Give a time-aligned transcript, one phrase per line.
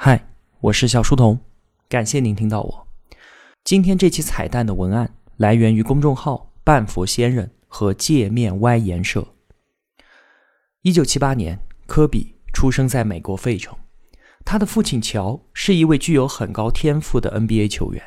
[0.00, 0.28] 嗨，
[0.60, 1.40] 我是小书童，
[1.88, 2.86] 感谢您听到我。
[3.64, 9.26] 今天这期彩蛋的文案来源于公众号“半佛仙人”和界面歪言社。
[10.82, 11.58] 一九七八年，
[11.88, 13.76] 科比出生在美国费城，
[14.44, 18.00] 他的父亲乔是一位具有很高天赋的 NBA 球员，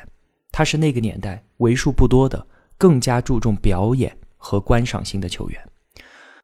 [0.50, 2.46] 他是那个年代为数不多的
[2.78, 5.68] 更加注重表演和观赏性的球员。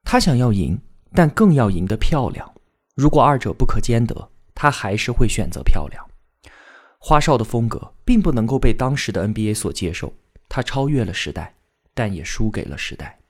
[0.04, 0.78] 他想要赢，
[1.14, 2.52] 但更要赢得漂亮。
[2.94, 4.30] 如果二者不可兼得。
[4.60, 6.04] 他还是会选择漂亮。
[6.98, 10.12] 花哨的风格并不能够被当时的 NBA 所接受，
[10.48, 11.54] 他超越了时代，
[11.94, 13.20] 但也输给了时代。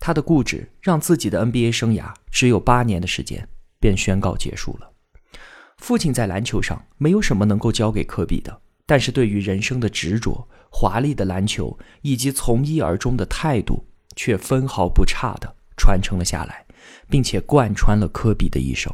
[0.00, 4.90] 他的固执让自己的 NBA 生涯只有八年的时间便宣告结束了。
[5.76, 16.66] 父亲在篮球上没有什么能够教给科比的，但是对于人生的执着、华丽的篮球以及从一而终的态度，却分毫不差的传承了下来，
[17.08, 18.92] 并且贯穿了科比的一生。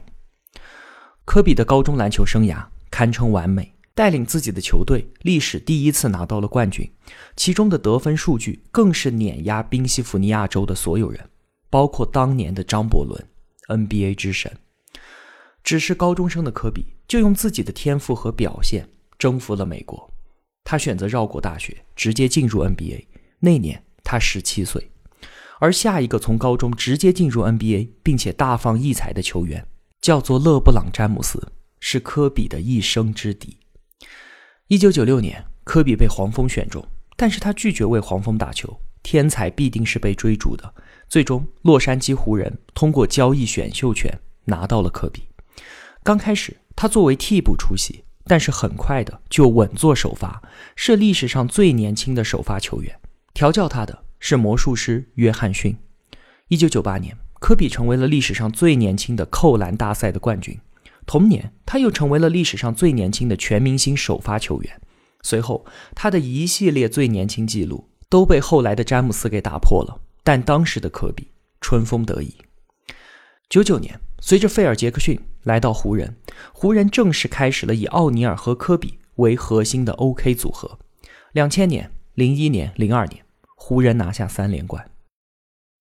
[1.25, 6.89] 科比的高中篮球生涯堪称完美，带领自己的球队历史第一次拿到了冠军，
[7.35, 11.29] 其中的得分数据更是碾压宾夕法尼亚州的所有人，
[11.71, 13.27] 包括当年的张伯伦
[13.69, 14.53] ，NBA 之神。
[15.63, 18.87] 只是高中生的科比就用自己的天赋和表现
[19.19, 20.13] 征服了美国，
[20.63, 23.07] 他选择绕过大学，直接进入 NBA。
[23.41, 24.91] 那年他十七岁，
[25.59, 29.67] 而下一个从高中直接进入 NBA 并且大放异彩的球员。
[30.05, 31.43] 叫做勒布朗·詹姆斯，
[31.81, 33.57] 是科比的一生之敌。
[34.67, 38.79] 一九九六年，科比被黄蜂选中，但是他拒绝为黄蜂打球。
[39.03, 40.75] 天才必定是被追逐的。
[41.09, 44.13] 最终，洛杉矶湖人通过交易选秀权
[44.45, 45.23] 拿到了科比。
[46.03, 50.43] 刚开始，他作为替补出席，但是很快的就稳坐首发，
[50.77, 52.95] 是历史上最年轻的首发球员。
[53.33, 55.75] 调教他的是魔术师约翰逊。
[56.49, 57.17] 一九九八年。
[57.45, 60.59] 科比成为了历史上最年轻的扣篮大赛的冠军，
[61.05, 64.81] 同年他又成为了历史上最年轻的全明星首发球员。
[65.21, 72.35] 随后，他的一系列最年轻纪录都被后来的詹姆斯给打破了，但当时的科比春风得意。
[73.51, 76.17] 九九年，随着费尔杰克逊来到湖人，
[76.55, 80.79] 湖人正式开始了以奥尼尔和科比为核心的 OK 组合。
[81.33, 83.23] 两千年、零一年、零二年，
[83.55, 84.91] 湖人拿下三连冠。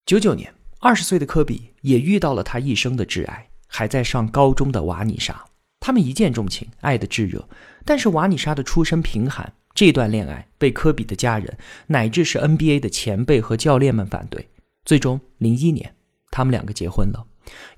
[0.05, 0.53] 九九年。
[0.85, 5.45] 二十岁的科比也遇到了他一生的挚爱，还在上高中的瓦妮莎。
[5.79, 7.47] 他们一见钟情，爱的炙热。
[7.85, 11.57] 但是瓦妮莎的出身贫寒，这段恋爱被科比的家人
[11.87, 14.49] 乃至是 NBA 的前辈和教练们反对。
[14.83, 15.95] 最终，零一年，
[16.31, 17.25] 他们两个结婚了。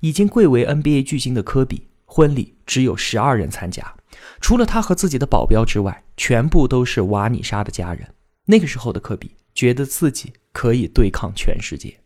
[0.00, 3.94] 已经贵为 NBA 巨星的科比，婚礼只有十二人参加，
[4.40, 8.12] 除了他和自己的保镖之外，全部都是瓦妮莎的家人。
[8.46, 11.96] 那个时候的科比觉得自己可以对抗全世界。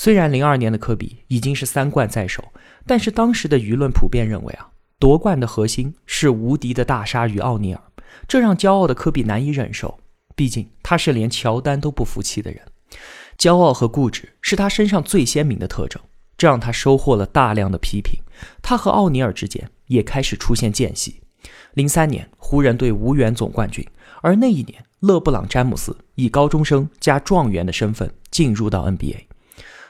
[0.00, 2.52] 虽然零二年的科比已经是三冠在手，
[2.86, 4.68] 但是当时的舆论普遍认为啊，
[5.00, 7.82] 夺冠的核心是无敌的大鲨鱼奥尼尔，
[8.28, 9.98] 这让骄傲的科比难以忍受。
[10.36, 12.62] 毕竟他是连乔丹都不服气的人，
[13.36, 16.00] 骄傲和固执是他身上最鲜明的特征，
[16.36, 18.20] 这让他收获了大量的批评。
[18.62, 21.20] 他和奥尼尔之间也开始出现间隙。
[21.74, 23.84] 零三年，湖人队无缘总冠军，
[24.22, 29.24] 而那一年，勒布朗·詹姆斯以高中生加状元的身份进入到 NBA。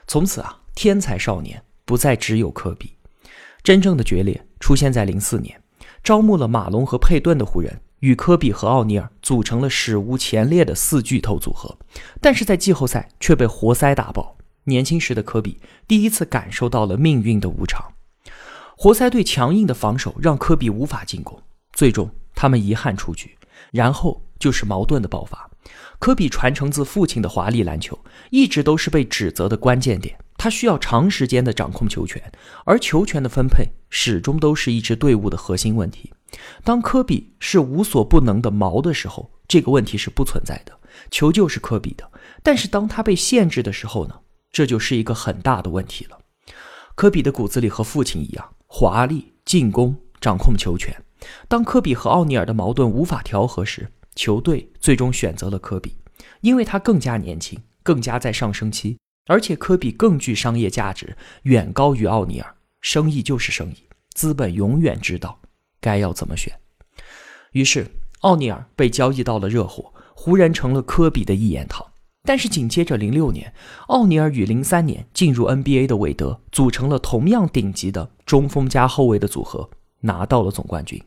[0.09, 2.95] 从此啊，天才少年不再只有科比。
[3.63, 5.61] 真正的决裂出现在零四年，
[6.03, 11.77] 招募了马龙和佩顿的湖人与科比和奥尼尔组成了史无前例的四巨头组合，
[12.23, 14.39] 但是在季后赛却被活塞打爆。
[14.65, 17.93] 年轻时的科比第一次感受到了命运的无常。
[18.79, 21.39] 活塞队强硬的防守让科比无法进攻，
[21.75, 23.37] 最终他们遗憾出局。
[23.73, 25.51] 然后就是矛盾的爆发。
[25.99, 27.99] 科比传承自父亲的华丽篮球，
[28.31, 30.17] 一直都是被指责的关键点。
[30.37, 32.23] 他需要长时间的掌控球权，
[32.65, 36.13] 而球权的分配始终都是一支队伍的核心问题。
[36.63, 40.73] 当科比是无所不能的矛的时候，这个问题是不存在的，
[41.11, 42.09] 球就是科比的。
[42.43, 44.15] 但是当他被限制的时候呢？
[44.51, 46.19] 这就是一个很大的问题了。
[46.95, 50.97] 科比的骨子里和父亲一样，华丽进攻，掌控球权。
[51.49, 55.95] 当科比和奥尼尔的矛盾无法调和时，球队最终选择了科比，
[56.41, 58.99] 因为他更加年轻，更加在上升期，
[59.29, 62.57] 而且科比更具商业价值，远高于奥尼尔。
[62.81, 65.39] 生意就是生意，资本永远知道
[65.81, 66.53] 该要怎么选。
[67.53, 67.87] 于是，
[68.23, 71.87] 奥尼尔被交易到了热火，湖人成了科比的一言堂。
[72.25, 73.55] 但是紧接着，零六年，
[73.87, 79.71] 奥尼尔与零三年进入 NBA 的韦德组成了同样顶级的中锋加后卫的组合，
[80.01, 81.01] 拿到了总冠军。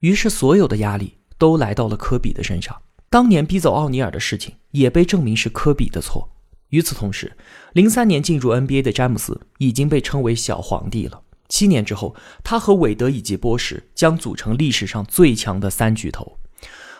[0.00, 1.14] 于是，所有的压力。
[1.38, 2.76] 都来到了科比的身上。
[3.10, 6.28] 当年逼走奥尼尔的事情也被证明是科比的错。
[6.70, 7.36] 与此同时，
[7.74, 11.22] 零三年进入 NBA 的詹姆斯已经被称为小皇帝了。
[11.48, 16.38] 七年之后，他和韦德以及波什将组成历史上最强的三巨头。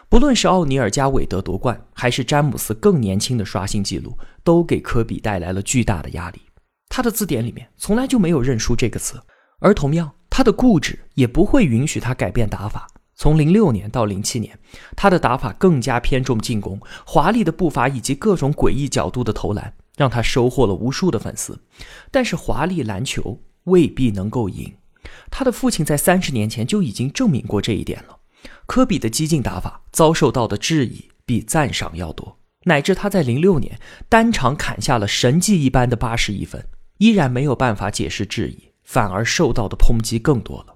[0.08, 6.42] 不论是奥尼尔加韦德夺冠，还是詹姆斯更年轻的刷新纪录，都给科比带来了巨大的压力。
[6.88, 9.20] 他的字典里面从来就没有认输这个词，
[9.58, 12.86] 而同样，他的固执也不会允许他改变打法。
[13.16, 14.58] 从零六年到零七年，
[14.96, 21.60] 他的打法更加偏重进攻，华丽的步伐以及各种诡异角度的投篮，让他收获了无数的粉丝。
[22.10, 24.72] 但是，华丽篮球未必能够赢。
[25.30, 28.18] 他的父亲在三十年前就已经证明过这一点了。
[28.66, 33.78] 科比的激进打法遭受到的质疑比赞赏要多，乃至他在零六年
[34.08, 36.66] 单场砍下了神迹一般的八十一分，
[36.98, 40.73] 依然没有办法解释质疑，反而受到的抨击更多了。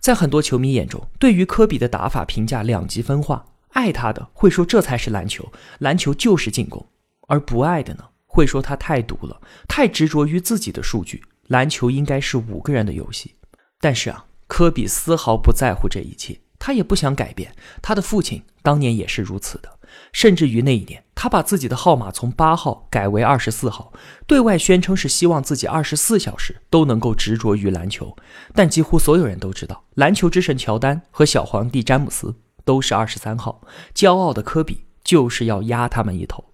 [0.00, 6.86] 在很多球迷眼中，对于科比的打法评价两极分化，爱他的会说这才是篮球，篮球就是进攻；
[7.26, 13.34] 而不爱的呢，会说他太毒了，太执着于自己的数据，篮球应该是五个人的游戏。
[13.80, 16.38] 但是啊，科比丝毫不在乎这一切。
[16.60, 19.77] 他也不想改变，他的父亲当年也是如此的，
[20.12, 23.92] 甚至于那一年，他把自己的号码从八号改为二十四号，
[24.26, 28.16] 对外宣称是希望自己二十四小时都能够执着于篮球。
[28.54, 33.60] 但几乎所有人都知道，篮球之神乔丹和小皇帝詹姆斯都是二十三号，
[33.94, 36.44] 骄傲的科比就是要压他们一头。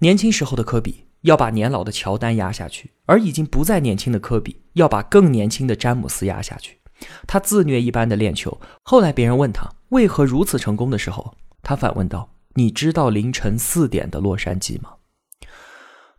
[0.00, 6.78] 年轻时候的科比要把年老的乔丹压下去，而已经不再年轻的科比要把更年轻的詹姆斯压下去。
[7.26, 8.60] 他自虐一般的练球。
[8.82, 14.94] 后来别人问他为何如此成功的时候，他反问道：“你知道凌晨四点的洛杉矶吗？”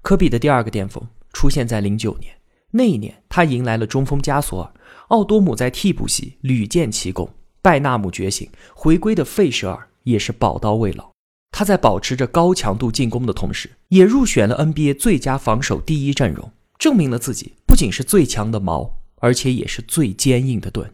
[0.01, 1.03] 科比的第二个巅峰
[1.33, 2.33] 出现在零九年，
[2.71, 4.73] 那一年他迎来了中锋加索尔、
[5.07, 7.29] 奥多姆在替补席屡建奇功，
[7.61, 11.11] 拜纳姆觉醒回归的费舍尔也是宝刀未老。
[11.51, 19.01] 他在保持着高强度进攻的同时，也入选了 NBA 最佳防守第一阵容，证明了自己不仅是最强的矛。
[19.19, 20.93] 而且也是最坚硬的盾。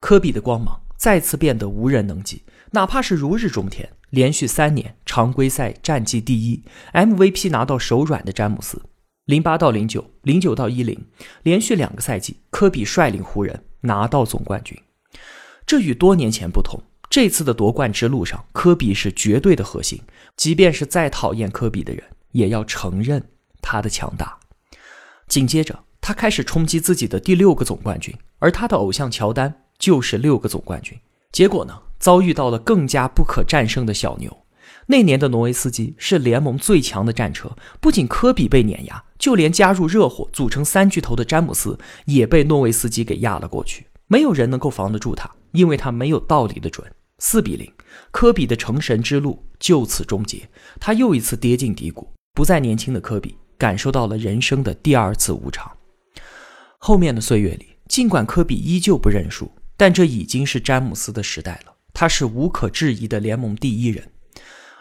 [0.00, 6.62] 科比的光芒再次变得无人能及，哪怕是如日中天，连续三年常规赛战绩第一
[6.92, 8.80] ，MVP 拿到手软的詹姆斯，
[9.24, 11.06] 零八到零九，零九到一零，
[11.42, 14.80] 连续两个赛季，科比率领湖人拿到总冠军。
[15.66, 20.00] 这与多年前不同，这次的夺冠之路上，科比是绝对的核心。
[20.36, 23.20] 即便是再讨厌科比的人，也要承认
[23.60, 24.38] 他的强大。
[25.26, 25.80] 紧接着。
[26.04, 30.98] 他开始冲击自己的第六个总冠军，而他的偶像乔丹就是六个总冠军。
[31.30, 34.36] 结果呢，遭遇到了更加不可战胜的小牛。
[34.86, 43.86] 那年的诺维斯基是联盟最强的战车，不仅科比被碾压，就连加入热火组成三巨头的詹姆斯也被诺维斯基给压了过去。
[44.08, 46.86] 没有人能够防得住他，因为他没有道理的准。
[47.18, 47.72] 四比零，
[48.10, 50.48] 科比的成神之路就此终结，
[50.80, 52.12] 他又一次跌进低谷。
[52.34, 55.70] 不再年轻的科比感受到了人生的第二次无常。
[56.78, 59.48] 后面的岁月里，尽管科比依旧不认输，
[59.82, 61.74] 但这已经是詹姆斯的时代了。
[61.92, 64.12] 他是无可置疑的联盟第一人。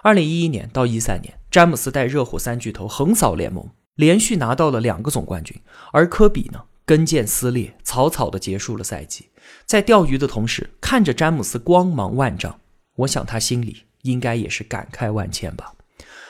[0.03, 5.59] 二零一一年到一三年，詹姆斯带热火三巨头横扫联盟，连续拿到了两个总冠军。
[5.91, 9.29] 而科比呢，跟腱撕裂，草草的结束了赛季。
[9.65, 12.59] 在钓鱼的同时，看着詹姆斯光芒万丈，
[12.97, 15.73] 我想他心里应该也是感慨万千吧。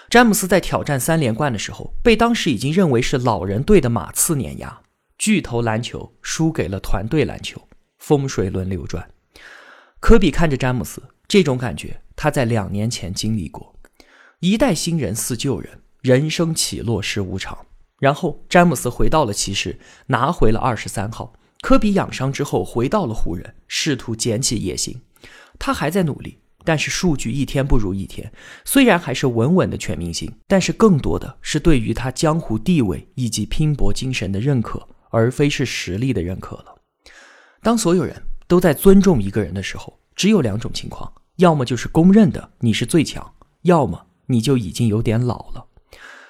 [0.10, 4.80] 詹姆斯在挑战三连冠的时候，被当时已经认为是老人队的马刺碾压。
[5.18, 7.62] 巨头篮球输给了团队篮球，
[8.02, 9.08] 风水轮流转。
[10.00, 13.76] 科比看着詹姆斯，这种感觉他在两年前经历过。
[14.40, 17.56] 一代新人似旧人，人生起落是无常。
[18.00, 21.34] 然后詹姆斯回到了骑士，拿回了二十三号。
[21.62, 25.00] 科比养伤之后回到了湖人，试图捡起野心。
[25.60, 28.34] 他还在努力，但是数据一天不如一天。
[28.66, 34.88] 虽然还是稳稳的全明星，但是更多的是对于他江湖地位以及拼搏精神的认可。
[35.14, 36.81] 而非是实力的认可了。
[37.64, 45.66] 当所有人都在尊重一个人的时候，只有两种情况：要么就是公认的你是最强，要么你就已经有点老了。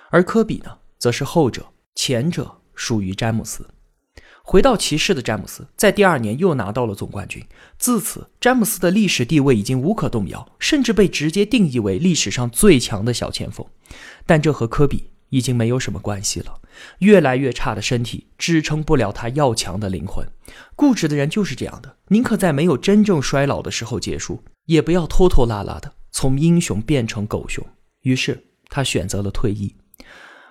[0.09, 3.65] 而科比呢，则是后者，前者属于詹姆斯。
[4.43, 7.41] 回到骑士的詹姆斯，在第二年又拿到了总冠军。
[7.77, 13.65] 自此，詹姆斯的历史地位已经无可动摇，甚至被直接定义为历史上最强的小前锋。
[14.25, 15.10] 但这和科比。
[15.31, 16.61] 已经没有什么关系了。
[16.99, 20.25] 越来越差的身体支撑不了他要强的灵魂。
[20.75, 27.65] 固执的人就是这样的，宁可在没有真正衰老的时候结束，也不要拖拖拉拉的从英雄变成狗熊。
[28.03, 29.75] 于是他选择了退役。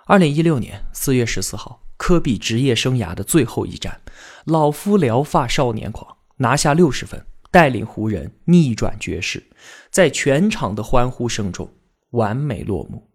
[0.06, 4.00] 二零一六年四月十四号，科比职业生涯的最后一战，
[4.44, 9.42] 老夫聊发少年狂，拿下六十分，带领湖人逆转爵士，
[9.90, 11.72] 在全场的欢呼声中
[12.10, 13.09] 完美落幕。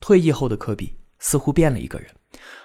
[0.00, 2.08] 退役后的科比似乎变了一个人，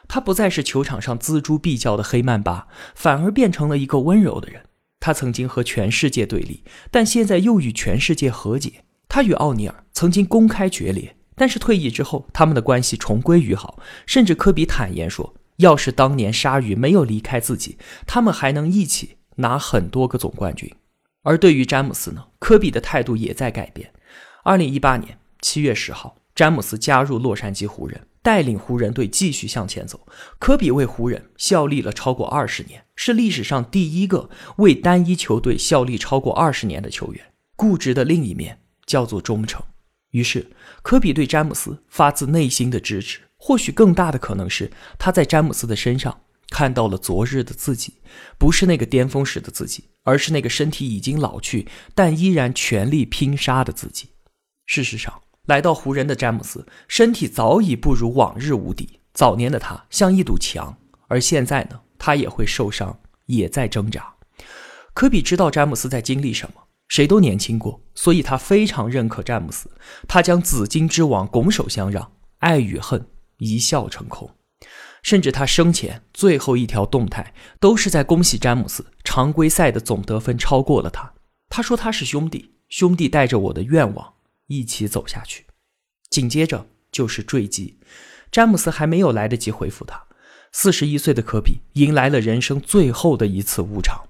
[0.08, 4.64] 他不再是球场上锱铢必较的黑曼巴，反而变成了一个温柔的人。
[5.00, 8.86] 他曾经和全世界对立，但现在又与全世界和解。
[9.08, 13.80] 他与奥尼尔曾经公开决裂，但是退役之后，他们的关系重归于好。
[14.08, 17.78] 甚至科比坦言说：“要是当年鲨鱼没有离开自己，
[18.08, 20.74] 他们还能一起拿很多个总冠军。”
[21.22, 23.92] 而对于詹姆斯呢，科比的态度也在改变。
[24.44, 28.08] 二零一八年七月十号，詹姆斯加入洛杉矶湖人。
[28.22, 30.04] 带领湖人队继续向前走。
[30.40, 37.24] 科比为湖人效力了超过二十年，是历史上第一个为单一球队效力超过二十年的球员。
[37.56, 39.62] 固执的另一面叫做忠诚。
[40.10, 40.50] 于是，
[40.82, 43.20] 科比对詹姆斯发自内心的支持。
[43.38, 47.94] 或许更大的可能是他在詹姆斯的身上看到了昨日的自己，
[48.40, 54.10] 不是那个巅峰时的自己，而是那个身体已经老去但依然全力拼杀的自己。
[54.66, 55.22] 事实上。
[55.46, 59.00] 来到湖人的詹姆斯，身体早已不如往日无敌。
[59.14, 64.14] 早年的他像一堵墙，而现在呢，他也会受伤，也在挣扎。
[64.94, 69.70] 科比知道詹姆斯在经历什么，谁都年轻过，所以他非常认可詹姆斯。
[70.08, 73.06] 他将紫金之王拱手相让，爱与恨
[73.38, 74.30] 一笑成空。
[75.04, 81.14] 甚至他生前最后一条动态都是在恭喜詹姆斯常规赛的总得分超过了他。
[81.48, 84.15] 他说他是兄弟，兄弟带着我的愿望。
[84.48, 85.46] 一起走下去，
[86.10, 87.80] 紧接着就是坠机。
[88.32, 90.04] 詹姆斯还没有来得及回复他，
[90.52, 94.08] 四十一岁的科比迎来了人生最后的一次无常。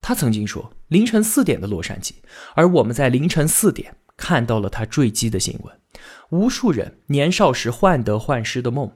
[0.00, 2.12] 他曾经说凌晨四点的洛杉矶，
[2.54, 5.80] 而我们在凌晨四点看到了他坠机的新闻。
[6.30, 8.92] 无数人年少时患得患失的梦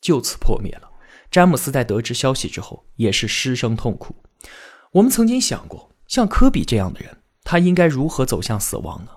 [0.00, 0.90] 就此破灭了。
[1.30, 4.14] 詹姆斯在得知消息之后也是失声痛哭。
[4.92, 9.12] 我们曾经想过，像科比这样的人，他应该如何走向死亡呢？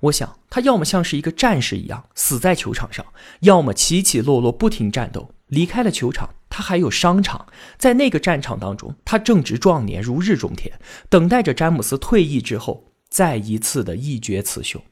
[0.00, 3.04] 我想，他要么像是一个战士一样死在球场上，
[3.40, 5.30] 要么起起落落不停战斗。
[5.48, 7.46] 离开了球场，他还有商场，
[7.76, 10.72] 在那个战场当中，他正值壮年，如日中天，
[11.10, 14.82] 等待着詹姆斯退役之后再一次的一决雌雄。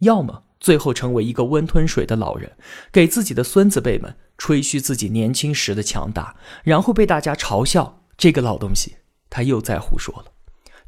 [0.00, 2.52] 要么最后成为一个温吞水的老人，
[2.90, 8.96] 给自己的孙子辈们吹嘘自己年轻时的强大，然后被大家嘲笑这个老东西，
[9.30, 10.32] 他又在胡说了。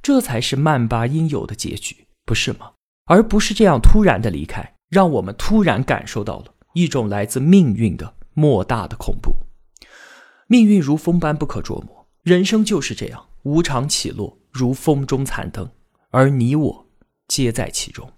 [0.03, 2.73] 这才是曼巴应有的结局，不是吗？
[3.11, 9.35] 而不是这样突然的离开，让我们突然感受到了一种来自命运的莫大的恐怖。
[10.47, 15.69] 命运如风般不可捉摸，人生就是这样无常起落，如风中残灯，
[16.11, 16.87] 而你我
[17.27, 18.09] 皆在其中。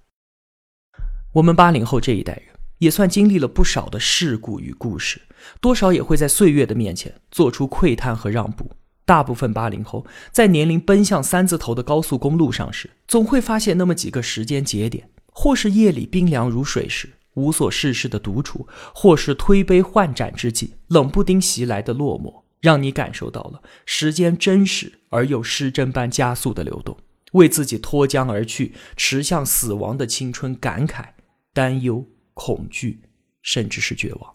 [1.33, 5.23] 我们八零后这一代人也算经历了不少的事故与故事，
[5.63, 8.71] 多少也会在岁月的面前做出窥探和让步。
[9.13, 26.97] 大部分八零后在年龄奔向三字头的高速公路上时，总会发现那么几个时间节点：或是夜里冰凉如水时无所事事的独处，或是推杯换盏之际冷不丁袭来的落寞，让你感受到了时间真实而又失真般加速的流动，
[27.33, 31.05] 为自己脱缰而去、驰向死亡的青春感慨、
[31.53, 32.03] 担忧、
[32.33, 33.03] 恐惧，
[33.43, 34.35] 甚至是绝望。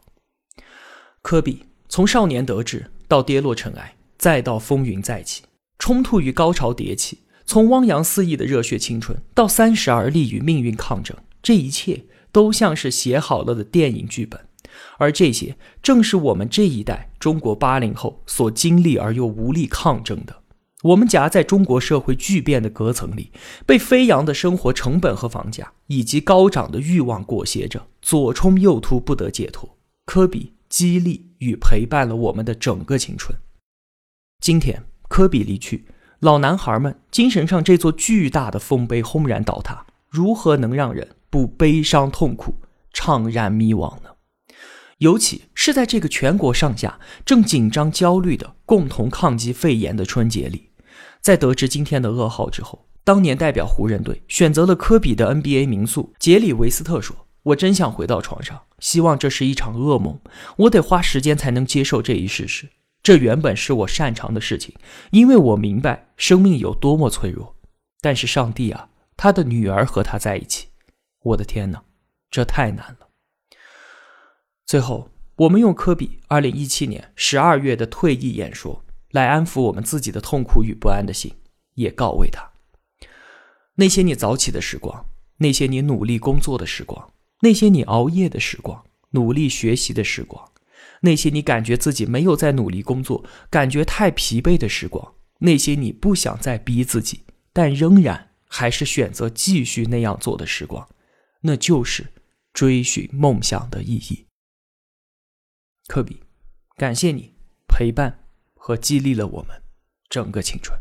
[1.23, 3.95] 科比从少年得志到跌落尘埃。
[4.17, 5.43] 再到风云再起，
[5.79, 14.39] 冲突与高潮迭起，从汪洋肆意的热血青春到三十而立与命运抗争，这一切都像是写好了的电影剧本，
[14.97, 20.35] 而这些正是我们这一代中国八零后所经历而又无力抗争的。
[20.83, 23.31] 我们夹在中国社会巨变的隔层里，
[23.65, 29.77] 被飞扬的生活成本和房价以及高涨的欲望裹挟着，左冲右突，不得解脱。
[30.05, 33.35] 科比激励与陪伴了我们的整个青春。
[34.39, 35.85] 今天科比离去，
[36.19, 42.55] 老男孩们精神上这座巨大的丰碑轰然倒塌，如何能让人不悲伤痛苦、
[42.93, 44.11] 怅然迷惘呢？
[44.99, 50.69] 尤其是在这个全国上下正紧张焦虑的共同抗击肺炎的春节里，
[51.21, 60.19] 在得知今天的噩耗之后，当年代表湖人队选择了科比的 NBA 名宿杰里维斯特说：“我真想回到床上，希望这是一场噩梦，
[60.57, 62.69] 我得花时间才能接受这一事实。”
[63.01, 64.75] 这原本是我擅长的事情，
[65.11, 67.55] 因为我明白生命有多么脆弱。
[68.01, 70.67] 但是上帝啊，他的女儿和他在一起，
[71.23, 71.83] 我的天哪，
[72.29, 73.07] 这太难了。
[74.65, 81.33] 最后，我们用科比2017年12月的退役演说来安抚我们自己的痛苦与不安的心，
[81.75, 82.51] 也告慰他：
[83.75, 85.05] 那些你早起的时光，
[85.37, 90.51] 那些你努力工作的时光，那些你熬夜的时光，努力学习的时光。
[91.01, 97.23] 那些你感觉自己没有在努力工作，感觉太疲惫的时光，那些你不想再逼自己，
[97.53, 100.87] 但仍然还是选择继续那样做的时光，
[101.41, 102.07] 那就是
[102.53, 104.25] 追寻梦想的意义。
[105.87, 106.21] 科比，
[106.75, 107.33] 感谢你
[107.67, 108.25] 陪伴
[108.55, 109.61] 和激励了我们
[110.09, 110.77] 整个青春。